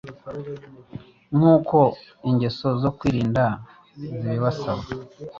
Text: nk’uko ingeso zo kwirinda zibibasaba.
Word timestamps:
nk’uko 1.35 1.77
ingeso 2.29 2.67
zo 2.81 2.89
kwirinda 2.97 3.43
zibibasaba. 3.99 4.83